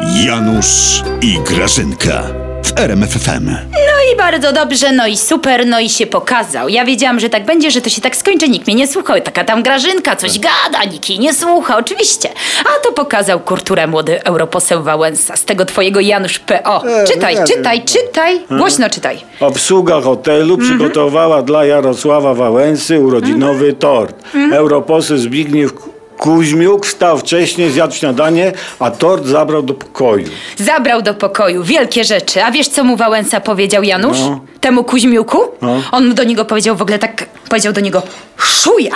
[0.00, 2.22] Janusz i Grażynka
[2.64, 3.46] w RMFFM.
[3.72, 6.68] No i bardzo dobrze, no i super, no i się pokazał.
[6.68, 9.20] Ja wiedziałam, że tak będzie, że to się tak skończy, nikt mnie nie słuchał.
[9.20, 12.28] Taka tam Grażynka coś gada, nikt jej nie słucha, oczywiście.
[12.60, 16.82] A to pokazał kurturę młody europoseł Wałęsa z tego twojego Janusz P.O.
[17.12, 19.18] Czytaj, czytaj, czytaj, głośno czytaj.
[19.40, 24.16] Obsługa hotelu przygotowała dla Jarosława Wałęsy urodzinowy tort.
[24.52, 25.72] Europoseł Zbigniew
[26.18, 30.28] Kuźmiuk wstał wcześniej, zjadł śniadanie, a tort zabrał do pokoju.
[30.58, 32.44] Zabrał do pokoju wielkie rzeczy.
[32.44, 34.18] A wiesz, co mu Wałęsa powiedział Janusz?
[34.20, 34.40] No.
[34.60, 35.38] Temu Kuźmiuku?
[35.62, 35.82] No.
[35.92, 38.02] On do niego powiedział w ogóle tak, powiedział do niego
[38.36, 38.94] szuja.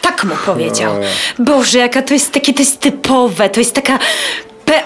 [0.00, 0.92] Tak mu powiedział.
[1.38, 3.98] Boże, jaka to jest takie, to jest typowe, to jest taka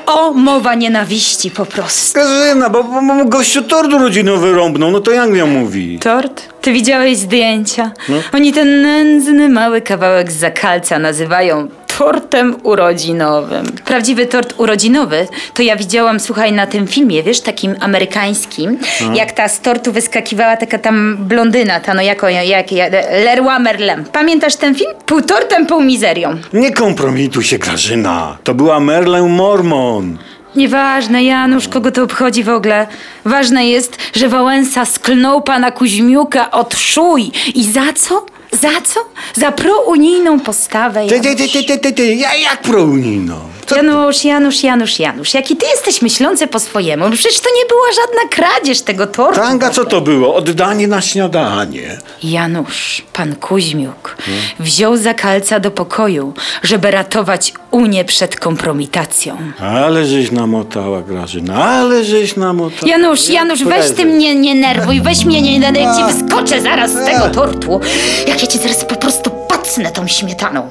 [0.08, 2.18] PO mowa nienawiści po prostu.
[2.18, 5.98] Grażyna, bo, bo, bo gościu tort urodzinowy rąbnął, no to jak miał mówi?
[5.98, 6.42] Tort?
[6.60, 7.90] Ty widziałeś zdjęcia?
[8.08, 8.16] No.
[8.34, 13.66] Oni ten nędzny mały kawałek zakalca nazywają tortem urodzinowym.
[13.84, 19.14] Prawdziwy tort urodzinowy to ja widziałam, słuchaj, na tym filmie, wiesz, takim amerykańskim, No.
[19.14, 22.92] jak ta z tortu wyskakiwała taka tam blondyna, ta no jako, jak, jak
[23.24, 24.04] Leroy Merlin.
[24.12, 24.90] Pamiętasz ten film?
[25.06, 26.36] Pół tortem, pół mizerią.
[26.52, 28.38] Nie kompromituj się, Grażyna.
[28.44, 30.18] To była Merlę Mormon.
[30.56, 32.86] Nieważne, Janusz, kogo to obchodzi w ogóle.
[33.24, 37.30] Ważne jest, że Wałęsa sklnął pana Kuźmiuka od szuj.
[37.54, 38.26] I za co?
[38.52, 39.00] Za co?
[39.36, 41.06] Za prounijną postawę.
[41.06, 42.14] Ty, ty, ty, ty, ty, ty, ty.
[42.14, 43.40] Ja, jak prounino?
[43.76, 45.34] Janusz, Janusz, Janusz, Janusz.
[45.34, 47.10] Jaki ty jesteś myślący po swojemu?
[47.10, 49.40] Przecież to nie była żadna kradzież tego tortu.
[49.40, 50.34] Tanga, co to było?
[50.34, 51.98] Oddanie na śniadanie.
[52.22, 54.16] Janusz, pan Kuźmiuk,
[54.60, 59.36] wziął zakalca do pokoju, żeby ratować Unię przed kompromitacją.
[59.60, 62.92] Ale żeś namotała, Grażyna, ale żeś namotała.
[62.92, 66.90] Janusz, Janusz, weź ty mnie nie nerwuj, weź mnie nie nerwuj, jak ci wyskoczę zaraz
[66.90, 67.80] z tego tortu.
[68.28, 70.68] Jak ja ci zaraz po prostu pacnę tą śmietaną.